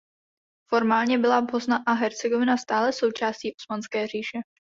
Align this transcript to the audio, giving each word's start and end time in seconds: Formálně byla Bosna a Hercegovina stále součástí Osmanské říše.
Formálně 0.69 1.17
byla 1.17 1.41
Bosna 1.41 1.83
a 1.87 1.91
Hercegovina 1.93 2.57
stále 2.57 2.93
součástí 2.93 3.53
Osmanské 3.61 4.07
říše. 4.07 4.37